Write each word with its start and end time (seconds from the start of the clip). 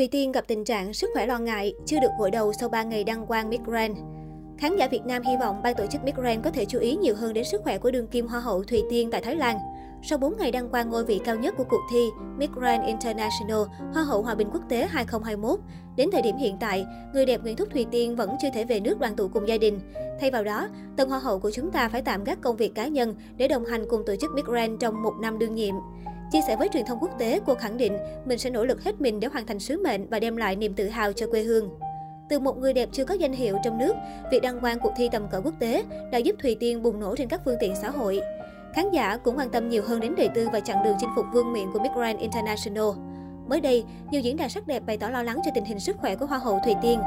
Thùy 0.00 0.08
Tiên 0.08 0.32
gặp 0.32 0.44
tình 0.48 0.64
trạng 0.64 0.92
sức 0.92 1.10
khỏe 1.14 1.26
lo 1.26 1.38
ngại, 1.38 1.74
chưa 1.86 2.00
được 2.00 2.08
gội 2.18 2.30
đầu 2.30 2.52
sau 2.52 2.68
3 2.68 2.82
ngày 2.82 3.04
đăng 3.04 3.26
quang 3.26 3.50
Miss 3.50 3.62
Grand. 3.62 3.98
Khán 4.58 4.76
giả 4.76 4.88
Việt 4.88 5.06
Nam 5.06 5.22
hy 5.22 5.36
vọng 5.36 5.60
ban 5.62 5.74
tổ 5.74 5.86
chức 5.86 6.04
Miss 6.04 6.16
Grand 6.16 6.44
có 6.44 6.50
thể 6.50 6.64
chú 6.64 6.78
ý 6.78 6.96
nhiều 6.96 7.14
hơn 7.14 7.34
đến 7.34 7.44
sức 7.44 7.60
khỏe 7.64 7.78
của 7.78 7.90
đương 7.90 8.06
kim 8.06 8.26
Hoa 8.26 8.40
hậu 8.40 8.64
Thùy 8.64 8.82
Tiên 8.90 9.10
tại 9.10 9.20
Thái 9.20 9.36
Lan. 9.36 9.58
Sau 10.02 10.18
4 10.18 10.36
ngày 10.38 10.52
đăng 10.52 10.68
quang 10.68 10.90
ngôi 10.90 11.04
vị 11.04 11.20
cao 11.24 11.36
nhất 11.36 11.54
của 11.56 11.64
cuộc 11.64 11.80
thi 11.90 12.08
Miss 12.38 12.52
Grand 12.52 12.86
International 12.86 13.62
Hoa 13.94 14.02
hậu 14.02 14.22
Hòa 14.22 14.34
bình 14.34 14.48
quốc 14.52 14.62
tế 14.68 14.86
2021, 14.90 15.60
đến 15.96 16.08
thời 16.12 16.22
điểm 16.22 16.36
hiện 16.36 16.56
tại, 16.60 16.86
người 17.14 17.26
đẹp 17.26 17.42
Nguyễn 17.42 17.56
Thúc 17.56 17.68
Thùy 17.72 17.86
Tiên 17.90 18.16
vẫn 18.16 18.36
chưa 18.42 18.48
thể 18.54 18.64
về 18.64 18.80
nước 18.80 19.00
đoàn 19.00 19.16
tụ 19.16 19.28
cùng 19.28 19.48
gia 19.48 19.58
đình. 19.58 19.80
Thay 20.20 20.30
vào 20.30 20.44
đó, 20.44 20.68
tân 20.96 21.08
Hoa 21.08 21.18
hậu 21.18 21.38
của 21.38 21.50
chúng 21.50 21.70
ta 21.70 21.88
phải 21.88 22.02
tạm 22.02 22.24
gác 22.24 22.40
công 22.40 22.56
việc 22.56 22.74
cá 22.74 22.86
nhân 22.88 23.14
để 23.36 23.48
đồng 23.48 23.64
hành 23.64 23.84
cùng 23.88 24.02
tổ 24.06 24.16
chức 24.16 24.30
Miss 24.34 24.48
Grand 24.48 24.80
trong 24.80 25.02
một 25.02 25.12
năm 25.20 25.38
đương 25.38 25.54
nhiệm. 25.54 25.74
Chia 26.32 26.40
sẻ 26.46 26.56
với 26.56 26.68
truyền 26.68 26.84
thông 26.84 26.98
quốc 27.00 27.18
tế, 27.18 27.40
cô 27.46 27.54
khẳng 27.54 27.76
định 27.76 27.98
mình 28.24 28.38
sẽ 28.38 28.50
nỗ 28.50 28.64
lực 28.64 28.84
hết 28.84 29.00
mình 29.00 29.20
để 29.20 29.28
hoàn 29.28 29.46
thành 29.46 29.58
sứ 29.58 29.82
mệnh 29.84 30.06
và 30.08 30.18
đem 30.18 30.36
lại 30.36 30.56
niềm 30.56 30.74
tự 30.74 30.88
hào 30.88 31.12
cho 31.12 31.26
quê 31.26 31.42
hương. 31.42 31.70
Từ 32.28 32.38
một 32.38 32.58
người 32.58 32.72
đẹp 32.72 32.88
chưa 32.92 33.04
có 33.04 33.14
danh 33.14 33.32
hiệu 33.32 33.56
trong 33.64 33.78
nước, 33.78 33.96
việc 34.32 34.42
đăng 34.42 34.60
quang 34.60 34.78
cuộc 34.80 34.92
thi 34.96 35.08
tầm 35.12 35.28
cỡ 35.30 35.40
quốc 35.44 35.54
tế 35.58 35.84
đã 36.12 36.18
giúp 36.18 36.36
Thùy 36.42 36.56
Tiên 36.60 36.82
bùng 36.82 37.00
nổ 37.00 37.16
trên 37.16 37.28
các 37.28 37.40
phương 37.44 37.56
tiện 37.60 37.74
xã 37.82 37.90
hội. 37.90 38.20
Khán 38.74 38.90
giả 38.90 39.16
cũng 39.16 39.38
quan 39.38 39.50
tâm 39.50 39.68
nhiều 39.68 39.82
hơn 39.86 40.00
đến 40.00 40.14
đời 40.16 40.28
tư 40.34 40.48
và 40.52 40.60
chặng 40.60 40.84
đường 40.84 40.96
chinh 41.00 41.10
phục 41.16 41.26
vương 41.32 41.52
miện 41.52 41.64
của 41.72 41.78
Miss 41.78 41.94
Grand 41.94 42.20
International. 42.20 42.84
Mới 43.48 43.60
đây, 43.60 43.84
nhiều 44.10 44.20
diễn 44.20 44.36
đàn 44.36 44.48
sắc 44.48 44.66
đẹp 44.66 44.82
bày 44.86 44.96
tỏ 44.96 45.08
lo 45.08 45.22
lắng 45.22 45.40
cho 45.44 45.50
tình 45.54 45.64
hình 45.64 45.80
sức 45.80 45.96
khỏe 45.96 46.16
của 46.16 46.26
Hoa 46.26 46.38
hậu 46.38 46.60
Thùy 46.64 46.74
Tiên. 46.82 47.00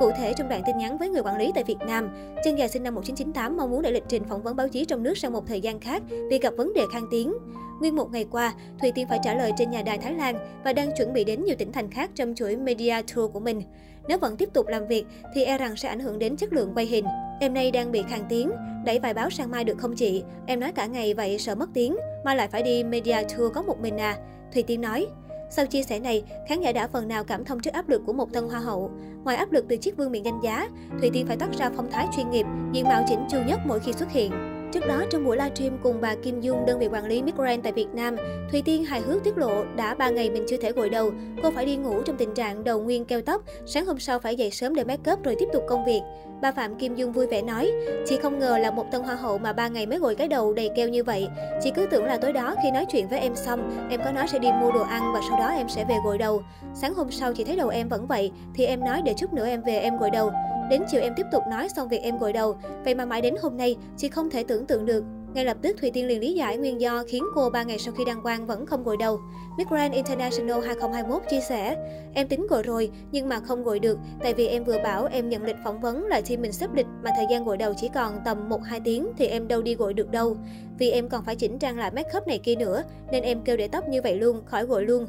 Cụ 0.00 0.10
thể, 0.18 0.32
trong 0.36 0.48
đoạn 0.48 0.62
tin 0.66 0.78
nhắn 0.78 0.98
với 0.98 1.08
người 1.08 1.22
quản 1.22 1.38
lý 1.38 1.52
tại 1.54 1.64
Việt 1.64 1.78
Nam, 1.86 2.10
chân 2.44 2.58
dài 2.58 2.68
sinh 2.68 2.82
năm 2.82 2.94
1998 2.94 3.56
mong 3.56 3.70
muốn 3.70 3.82
để 3.82 3.90
lịch 3.90 4.04
trình 4.08 4.24
phỏng 4.24 4.42
vấn 4.42 4.56
báo 4.56 4.68
chí 4.68 4.84
trong 4.84 5.02
nước 5.02 5.18
sang 5.18 5.32
một 5.32 5.46
thời 5.46 5.60
gian 5.60 5.80
khác 5.80 6.02
vì 6.30 6.38
gặp 6.38 6.54
vấn 6.56 6.72
đề 6.74 6.82
khang 6.92 7.06
tiếng. 7.10 7.34
Nguyên 7.80 7.96
một 7.96 8.12
ngày 8.12 8.26
qua, 8.30 8.54
Thùy 8.80 8.92
Tiên 8.92 9.06
phải 9.08 9.18
trả 9.22 9.34
lời 9.34 9.52
trên 9.56 9.70
nhà 9.70 9.82
đài 9.82 9.98
Thái 9.98 10.14
Lan 10.14 10.60
và 10.64 10.72
đang 10.72 10.90
chuẩn 10.96 11.12
bị 11.12 11.24
đến 11.24 11.44
nhiều 11.44 11.56
tỉnh 11.58 11.72
thành 11.72 11.90
khác 11.90 12.10
trong 12.14 12.34
chuỗi 12.34 12.56
media 12.56 13.02
tour 13.14 13.32
của 13.32 13.40
mình. 13.40 13.62
Nếu 14.08 14.18
vẫn 14.18 14.36
tiếp 14.36 14.48
tục 14.52 14.66
làm 14.66 14.86
việc 14.86 15.06
thì 15.34 15.44
e 15.44 15.58
rằng 15.58 15.76
sẽ 15.76 15.88
ảnh 15.88 16.00
hưởng 16.00 16.18
đến 16.18 16.36
chất 16.36 16.52
lượng 16.52 16.72
quay 16.74 16.86
hình. 16.86 17.04
Em 17.40 17.54
nay 17.54 17.70
đang 17.70 17.92
bị 17.92 18.02
khang 18.08 18.24
tiếng, 18.28 18.50
đẩy 18.84 18.98
vài 18.98 19.14
báo 19.14 19.30
sang 19.30 19.50
mai 19.50 19.64
được 19.64 19.78
không 19.78 19.96
chị? 19.96 20.22
Em 20.46 20.60
nói 20.60 20.72
cả 20.72 20.86
ngày 20.86 21.14
vậy 21.14 21.38
sợ 21.38 21.54
mất 21.54 21.68
tiếng, 21.74 21.96
mà 22.24 22.34
lại 22.34 22.48
phải 22.48 22.62
đi 22.62 22.84
media 22.84 23.16
tour 23.22 23.52
có 23.52 23.62
một 23.62 23.80
mình 23.80 23.98
à? 23.98 24.16
Thùy 24.54 24.62
Tiên 24.62 24.80
nói. 24.80 25.06
Sau 25.50 25.66
chia 25.66 25.82
sẻ 25.82 25.98
này, 25.98 26.22
khán 26.48 26.60
giả 26.60 26.72
đã 26.72 26.86
phần 26.86 27.08
nào 27.08 27.24
cảm 27.24 27.44
thông 27.44 27.60
trước 27.60 27.72
áp 27.72 27.88
lực 27.88 28.02
của 28.06 28.12
một 28.12 28.32
tân 28.32 28.48
hoa 28.48 28.60
hậu. 28.60 28.90
Ngoài 29.24 29.36
áp 29.36 29.52
lực 29.52 29.64
từ 29.68 29.76
chiếc 29.76 29.96
vương 29.96 30.12
miện 30.12 30.22
danh 30.22 30.40
giá, 30.42 30.68
Thùy 31.00 31.10
Tiên 31.12 31.26
phải 31.26 31.36
toát 31.36 31.48
ra 31.58 31.70
phong 31.76 31.90
thái 31.90 32.06
chuyên 32.16 32.30
nghiệp, 32.30 32.46
diện 32.72 32.84
mạo 32.84 33.04
chỉnh 33.08 33.24
chu 33.30 33.38
nhất 33.46 33.60
mỗi 33.66 33.80
khi 33.80 33.92
xuất 33.92 34.12
hiện. 34.12 34.49
Trước 34.72 34.86
đó, 34.86 35.04
trong 35.10 35.24
buổi 35.24 35.36
livestream 35.36 35.78
cùng 35.82 36.00
bà 36.00 36.14
Kim 36.14 36.40
Dung, 36.40 36.66
đơn 36.66 36.78
vị 36.78 36.88
quản 36.92 37.06
lý 37.06 37.22
Miss 37.22 37.36
tại 37.62 37.72
Việt 37.72 37.86
Nam, 37.92 38.16
Thùy 38.50 38.62
Tiên 38.62 38.84
hài 38.84 39.00
hước 39.00 39.24
tiết 39.24 39.38
lộ 39.38 39.64
đã 39.76 39.94
3 39.94 40.10
ngày 40.10 40.30
mình 40.30 40.44
chưa 40.48 40.56
thể 40.56 40.72
gội 40.72 40.90
đầu. 40.90 41.10
Cô 41.42 41.50
phải 41.50 41.66
đi 41.66 41.76
ngủ 41.76 42.02
trong 42.02 42.16
tình 42.16 42.34
trạng 42.34 42.64
đầu 42.64 42.80
nguyên 42.80 43.04
keo 43.04 43.20
tóc, 43.20 43.42
sáng 43.66 43.86
hôm 43.86 43.98
sau 43.98 44.18
phải 44.18 44.36
dậy 44.36 44.50
sớm 44.50 44.74
để 44.74 44.84
make 44.84 45.12
up 45.12 45.24
rồi 45.24 45.36
tiếp 45.38 45.48
tục 45.52 45.62
công 45.68 45.84
việc. 45.84 46.00
Bà 46.42 46.52
Phạm 46.52 46.74
Kim 46.78 46.94
Dung 46.94 47.12
vui 47.12 47.26
vẻ 47.26 47.42
nói, 47.42 47.72
chị 48.06 48.18
không 48.22 48.38
ngờ 48.38 48.58
là 48.58 48.70
một 48.70 48.84
tân 48.92 49.02
hoa 49.02 49.14
hậu 49.14 49.38
mà 49.38 49.52
3 49.52 49.68
ngày 49.68 49.86
mới 49.86 49.98
gội 49.98 50.14
cái 50.14 50.28
đầu 50.28 50.54
đầy 50.54 50.70
keo 50.76 50.88
như 50.88 51.04
vậy. 51.04 51.28
Chị 51.62 51.70
cứ 51.74 51.86
tưởng 51.90 52.04
là 52.04 52.16
tối 52.16 52.32
đó 52.32 52.54
khi 52.62 52.70
nói 52.70 52.86
chuyện 52.92 53.08
với 53.08 53.18
em 53.18 53.36
xong, 53.36 53.88
em 53.90 54.00
có 54.04 54.12
nói 54.12 54.28
sẽ 54.28 54.38
đi 54.38 54.48
mua 54.60 54.72
đồ 54.72 54.82
ăn 54.82 55.02
và 55.14 55.20
sau 55.28 55.38
đó 55.38 55.48
em 55.48 55.68
sẽ 55.68 55.84
về 55.88 55.96
gội 56.04 56.18
đầu. 56.18 56.42
Sáng 56.74 56.94
hôm 56.94 57.10
sau 57.10 57.32
chị 57.32 57.44
thấy 57.44 57.56
đầu 57.56 57.68
em 57.68 57.88
vẫn 57.88 58.06
vậy, 58.06 58.32
thì 58.54 58.64
em 58.64 58.80
nói 58.84 59.02
để 59.04 59.14
chút 59.16 59.32
nữa 59.32 59.46
em 59.46 59.62
về 59.62 59.78
em 59.78 59.98
gội 59.98 60.10
đầu. 60.10 60.30
Đến 60.70 60.82
chiều 60.90 61.00
em 61.00 61.14
tiếp 61.16 61.26
tục 61.32 61.42
nói 61.50 61.68
xong 61.68 61.88
việc 61.88 62.02
em 62.02 62.18
gội 62.18 62.32
đầu. 62.32 62.56
Vậy 62.84 62.94
mà 62.94 63.04
mãi 63.04 63.22
đến 63.22 63.34
hôm 63.42 63.56
nay, 63.56 63.76
chị 63.96 64.08
không 64.08 64.30
thể 64.30 64.44
tưởng 64.44 64.66
tượng 64.66 64.86
được. 64.86 65.04
Ngay 65.34 65.44
lập 65.44 65.56
tức, 65.62 65.76
Thùy 65.80 65.90
Tiên 65.90 66.06
liền 66.06 66.20
lý 66.20 66.34
giải 66.34 66.56
nguyên 66.56 66.80
do 66.80 67.04
khiến 67.08 67.24
cô 67.34 67.50
3 67.50 67.62
ngày 67.62 67.78
sau 67.78 67.94
khi 67.94 68.04
đăng 68.04 68.22
quang 68.22 68.46
vẫn 68.46 68.66
không 68.66 68.84
gội 68.84 68.96
đầu. 68.96 69.20
Miss 69.58 69.70
Grand 69.70 69.94
International 69.94 70.66
2021 70.66 71.22
chia 71.30 71.40
sẻ, 71.40 71.76
em 72.14 72.28
tính 72.28 72.46
gội 72.50 72.62
rồi 72.62 72.90
nhưng 73.12 73.28
mà 73.28 73.40
không 73.40 73.64
gội 73.64 73.78
được 73.78 73.98
tại 74.22 74.34
vì 74.34 74.46
em 74.46 74.64
vừa 74.64 74.78
bảo 74.82 75.08
em 75.12 75.28
nhận 75.28 75.42
lịch 75.42 75.56
phỏng 75.64 75.80
vấn 75.80 76.06
là 76.06 76.20
khi 76.20 76.36
mình 76.36 76.52
xếp 76.52 76.74
lịch 76.74 76.86
mà 77.04 77.10
thời 77.16 77.26
gian 77.30 77.44
gội 77.44 77.56
đầu 77.56 77.74
chỉ 77.76 77.88
còn 77.94 78.14
tầm 78.24 78.48
1-2 78.48 78.80
tiếng 78.84 79.08
thì 79.18 79.26
em 79.26 79.48
đâu 79.48 79.62
đi 79.62 79.74
gội 79.74 79.94
được 79.94 80.10
đâu. 80.10 80.36
Vì 80.78 80.90
em 80.90 81.08
còn 81.08 81.24
phải 81.24 81.36
chỉnh 81.36 81.58
trang 81.58 81.78
lại 81.78 81.90
make 81.90 82.18
up 82.18 82.26
này 82.26 82.38
kia 82.38 82.54
nữa 82.54 82.82
nên 83.12 83.22
em 83.22 83.42
kêu 83.44 83.56
để 83.56 83.68
tóc 83.68 83.88
như 83.88 84.02
vậy 84.02 84.14
luôn, 84.14 84.44
khỏi 84.44 84.64
gội 84.64 84.84
luôn. 84.84 85.06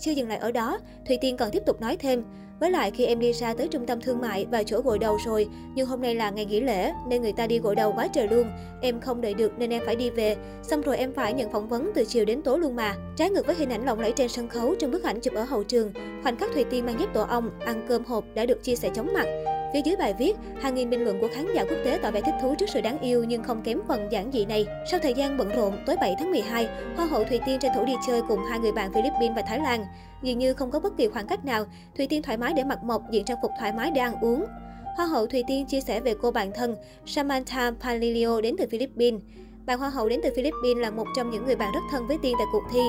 Chưa 0.00 0.12
dừng 0.12 0.28
lại 0.28 0.38
ở 0.38 0.52
đó, 0.52 0.78
Thùy 1.06 1.18
Tiên 1.20 1.36
còn 1.36 1.50
tiếp 1.50 1.62
tục 1.66 1.80
nói 1.80 1.96
thêm, 1.96 2.24
với 2.60 2.70
lại 2.70 2.90
khi 2.90 3.06
em 3.06 3.18
đi 3.18 3.32
ra 3.32 3.54
tới 3.54 3.68
trung 3.68 3.86
tâm 3.86 4.00
thương 4.00 4.20
mại 4.20 4.46
và 4.50 4.62
chỗ 4.62 4.80
gội 4.80 4.98
đầu 4.98 5.18
rồi, 5.26 5.48
nhưng 5.74 5.86
hôm 5.86 6.02
nay 6.02 6.14
là 6.14 6.30
ngày 6.30 6.44
nghỉ 6.44 6.60
lễ 6.60 6.92
nên 7.08 7.22
người 7.22 7.32
ta 7.32 7.46
đi 7.46 7.58
gội 7.58 7.74
đầu 7.74 7.92
quá 7.96 8.08
trời 8.08 8.28
luôn. 8.28 8.46
Em 8.82 9.00
không 9.00 9.20
đợi 9.20 9.34
được 9.34 9.52
nên 9.58 9.70
em 9.70 9.82
phải 9.86 9.96
đi 9.96 10.10
về. 10.10 10.36
Xong 10.62 10.80
rồi 10.80 10.96
em 10.96 11.12
phải 11.12 11.32
nhận 11.32 11.52
phỏng 11.52 11.68
vấn 11.68 11.90
từ 11.94 12.04
chiều 12.04 12.24
đến 12.24 12.42
tối 12.42 12.58
luôn 12.58 12.76
mà. 12.76 12.94
Trái 13.16 13.30
ngược 13.30 13.46
với 13.46 13.56
hình 13.56 13.70
ảnh 13.70 13.86
lộng 13.86 14.00
lẫy 14.00 14.12
trên 14.12 14.28
sân 14.28 14.48
khấu 14.48 14.74
trong 14.74 14.90
bức 14.90 15.02
ảnh 15.02 15.20
chụp 15.20 15.34
ở 15.34 15.44
hậu 15.44 15.62
trường, 15.62 15.92
khoảnh 16.22 16.36
khắc 16.36 16.52
Thùy 16.52 16.64
Tiên 16.64 16.86
mang 16.86 17.00
dép 17.00 17.14
tổ 17.14 17.22
ong, 17.22 17.50
ăn 17.60 17.86
cơm 17.88 18.04
hộp 18.04 18.24
đã 18.34 18.46
được 18.46 18.62
chia 18.62 18.76
sẻ 18.76 18.90
chóng 18.94 19.12
mặt. 19.14 19.57
Phía 19.72 19.80
dưới 19.84 19.96
bài 19.96 20.14
viết, 20.18 20.36
hàng 20.60 20.74
nghìn 20.74 20.90
bình 20.90 21.04
luận 21.04 21.20
của 21.20 21.28
khán 21.34 21.46
giả 21.54 21.64
quốc 21.64 21.78
tế 21.84 21.98
tỏ 22.02 22.10
vẻ 22.10 22.20
thích 22.20 22.34
thú 22.42 22.54
trước 22.58 22.68
sự 22.68 22.80
đáng 22.80 23.00
yêu 23.00 23.24
nhưng 23.24 23.42
không 23.42 23.62
kém 23.62 23.80
phần 23.88 24.08
giản 24.12 24.30
dị 24.32 24.44
này. 24.44 24.66
Sau 24.90 25.00
thời 25.02 25.14
gian 25.14 25.36
bận 25.36 25.48
rộn, 25.48 25.72
tối 25.86 25.96
7 26.00 26.14
tháng 26.18 26.30
12, 26.30 26.68
Hoa 26.96 27.06
hậu 27.06 27.24
Thùy 27.24 27.40
Tiên 27.46 27.58
tranh 27.58 27.72
thủ 27.74 27.84
đi 27.84 27.92
chơi 28.06 28.22
cùng 28.28 28.40
hai 28.50 28.58
người 28.58 28.72
bạn 28.72 28.92
Philippines 28.92 29.36
và 29.36 29.42
Thái 29.42 29.60
Lan. 29.60 29.84
Dường 30.22 30.38
như 30.38 30.54
không 30.54 30.70
có 30.70 30.80
bất 30.80 30.96
kỳ 30.96 31.08
khoảng 31.08 31.26
cách 31.26 31.44
nào, 31.44 31.64
Thùy 31.96 32.06
Tiên 32.06 32.22
thoải 32.22 32.38
mái 32.38 32.52
để 32.52 32.64
mặc 32.64 32.82
mộc, 32.82 33.02
diện 33.10 33.24
trang 33.24 33.38
phục 33.42 33.50
thoải 33.58 33.72
mái 33.72 33.90
để 33.90 34.00
ăn 34.00 34.14
uống. 34.20 34.44
Hoa 34.96 35.06
hậu 35.06 35.26
Thùy 35.26 35.42
Tiên 35.48 35.66
chia 35.66 35.80
sẻ 35.80 36.00
về 36.00 36.14
cô 36.22 36.30
bạn 36.30 36.50
thân 36.54 36.76
Samantha 37.06 37.72
Palilio 37.80 38.40
đến 38.40 38.54
từ 38.58 38.66
Philippines. 38.70 39.20
Bạn 39.66 39.78
Hoa 39.78 39.88
hậu 39.88 40.08
đến 40.08 40.20
từ 40.22 40.30
Philippines 40.36 40.82
là 40.82 40.90
một 40.90 41.06
trong 41.16 41.30
những 41.30 41.46
người 41.46 41.56
bạn 41.56 41.72
rất 41.72 41.80
thân 41.90 42.06
với 42.06 42.18
Tiên 42.22 42.34
tại 42.38 42.46
cuộc 42.52 42.62
thi. 42.72 42.80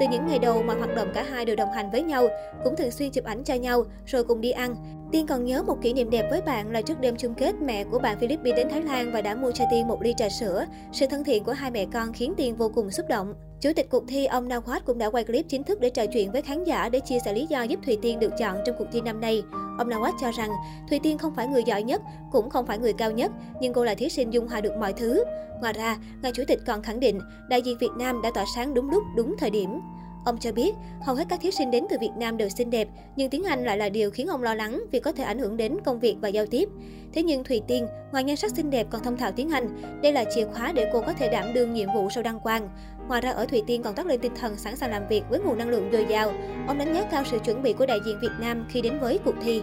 Từ 0.00 0.06
những 0.10 0.26
ngày 0.26 0.38
đầu 0.38 0.62
mà 0.62 0.74
hoạt 0.74 0.96
động 0.96 1.08
cả 1.14 1.22
hai 1.30 1.44
đều 1.44 1.56
đồng 1.56 1.72
hành 1.72 1.90
với 1.90 2.02
nhau, 2.02 2.28
cũng 2.64 2.76
thường 2.76 2.90
xuyên 2.90 3.10
chụp 3.10 3.24
ảnh 3.24 3.44
cho 3.44 3.54
nhau, 3.54 3.84
rồi 4.06 4.24
cùng 4.24 4.40
đi 4.40 4.50
ăn. 4.50 4.74
Tiên 5.12 5.26
còn 5.26 5.44
nhớ 5.44 5.62
một 5.62 5.78
kỷ 5.82 5.92
niệm 5.92 6.10
đẹp 6.10 6.28
với 6.30 6.40
bạn 6.40 6.70
là 6.70 6.82
trước 6.82 7.00
đêm 7.00 7.16
chung 7.16 7.34
kết 7.34 7.54
mẹ 7.62 7.84
của 7.84 7.98
bạn 7.98 8.18
Philippines 8.18 8.56
đến 8.56 8.68
Thái 8.70 8.82
Lan 8.82 9.12
và 9.12 9.22
đã 9.22 9.34
mua 9.34 9.50
cho 9.50 9.64
Tiên 9.70 9.88
một 9.88 10.02
ly 10.02 10.14
trà 10.16 10.28
sữa. 10.28 10.64
Sự 10.92 11.06
thân 11.06 11.24
thiện 11.24 11.44
của 11.44 11.52
hai 11.52 11.70
mẹ 11.70 11.86
con 11.92 12.12
khiến 12.12 12.34
Tiên 12.36 12.56
vô 12.56 12.70
cùng 12.74 12.90
xúc 12.90 13.06
động. 13.08 13.34
Chủ 13.60 13.70
tịch 13.76 13.90
cuộc 13.90 14.04
thi 14.08 14.26
ông 14.26 14.48
Nawat 14.48 14.80
cũng 14.86 14.98
đã 14.98 15.10
quay 15.10 15.24
clip 15.24 15.48
chính 15.48 15.64
thức 15.64 15.80
để 15.80 15.90
trò 15.90 16.06
chuyện 16.06 16.32
với 16.32 16.42
khán 16.42 16.64
giả 16.64 16.88
để 16.88 17.00
chia 17.00 17.18
sẻ 17.24 17.32
lý 17.32 17.46
do 17.46 17.62
giúp 17.62 17.80
Thùy 17.84 17.98
Tiên 18.02 18.18
được 18.18 18.32
chọn 18.38 18.56
trong 18.66 18.76
cuộc 18.78 18.84
thi 18.92 19.00
năm 19.00 19.20
nay. 19.20 19.42
Ông 19.78 19.88
Nawat 19.88 20.12
cho 20.20 20.30
rằng 20.32 20.50
Thùy 20.90 20.98
Tiên 21.02 21.18
không 21.18 21.34
phải 21.34 21.46
người 21.46 21.62
giỏi 21.64 21.82
nhất, 21.82 22.02
cũng 22.32 22.50
không 22.50 22.66
phải 22.66 22.78
người 22.78 22.92
cao 22.92 23.10
nhất, 23.10 23.32
nhưng 23.60 23.72
cô 23.72 23.84
là 23.84 23.94
thí 23.94 24.08
sinh 24.08 24.32
dung 24.32 24.48
hòa 24.48 24.60
được 24.60 24.76
mọi 24.80 24.92
thứ. 24.92 25.24
Ngoài 25.60 25.72
ra, 25.72 25.96
ngài 26.22 26.32
chủ 26.32 26.42
tịch 26.48 26.58
còn 26.66 26.82
khẳng 26.82 27.00
định 27.00 27.20
đại 27.48 27.62
diện 27.62 27.78
Việt 27.80 27.90
Nam 27.98 28.22
đã 28.22 28.30
tỏa 28.34 28.44
sáng 28.54 28.74
đúng 28.74 28.90
lúc, 28.90 29.02
đúng 29.16 29.34
thời 29.38 29.50
điểm. 29.50 29.80
Ông 30.24 30.38
cho 30.38 30.52
biết, 30.52 30.74
hầu 31.00 31.16
hết 31.16 31.24
các 31.28 31.40
thí 31.40 31.50
sinh 31.50 31.70
đến 31.70 31.84
từ 31.90 31.96
Việt 32.00 32.10
Nam 32.16 32.36
đều 32.36 32.48
xinh 32.48 32.70
đẹp, 32.70 32.88
nhưng 33.16 33.30
tiếng 33.30 33.44
Anh 33.44 33.64
lại 33.64 33.78
là 33.78 33.88
điều 33.88 34.10
khiến 34.10 34.26
ông 34.26 34.42
lo 34.42 34.54
lắng 34.54 34.82
vì 34.90 35.00
có 35.00 35.12
thể 35.12 35.24
ảnh 35.24 35.38
hưởng 35.38 35.56
đến 35.56 35.76
công 35.84 36.00
việc 36.00 36.16
và 36.20 36.28
giao 36.28 36.46
tiếp. 36.46 36.68
Thế 37.12 37.22
nhưng 37.22 37.44
Thùy 37.44 37.62
Tiên, 37.66 37.86
ngoài 38.12 38.24
nhan 38.24 38.36
sắc 38.36 38.50
xinh 38.56 38.70
đẹp 38.70 38.86
còn 38.90 39.02
thông 39.02 39.16
thạo 39.16 39.32
tiếng 39.32 39.50
Anh, 39.50 39.82
đây 40.02 40.12
là 40.12 40.24
chìa 40.34 40.44
khóa 40.44 40.72
để 40.72 40.90
cô 40.92 41.00
có 41.00 41.12
thể 41.12 41.28
đảm 41.28 41.54
đương 41.54 41.74
nhiệm 41.74 41.88
vụ 41.94 42.10
sau 42.10 42.22
đăng 42.22 42.40
quang. 42.40 42.68
Ngoài 43.08 43.20
ra 43.20 43.30
ở 43.30 43.46
Thùy 43.46 43.62
Tiên 43.66 43.82
còn 43.82 43.94
toát 43.94 44.06
lên 44.06 44.20
tinh 44.20 44.32
thần 44.40 44.56
sẵn 44.56 44.76
sàng 44.76 44.90
làm 44.90 45.08
việc 45.08 45.22
với 45.30 45.40
nguồn 45.40 45.58
năng 45.58 45.68
lượng 45.68 45.88
dồi 45.92 46.06
dào. 46.08 46.32
Ông 46.66 46.78
đánh 46.78 46.94
giá 46.94 47.02
cao 47.10 47.22
sự 47.30 47.38
chuẩn 47.44 47.62
bị 47.62 47.72
của 47.72 47.86
đại 47.86 47.98
diện 48.06 48.18
Việt 48.22 48.32
Nam 48.40 48.66
khi 48.68 48.80
đến 48.80 48.98
với 49.00 49.18
cuộc 49.24 49.34
thi. 49.42 49.62